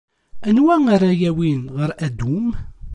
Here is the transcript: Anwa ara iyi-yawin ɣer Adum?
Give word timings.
Anwa 0.47 0.75
ara 0.93 1.07
iyi-yawin 1.11 1.61
ɣer 1.77 1.89
Adum? 2.05 2.47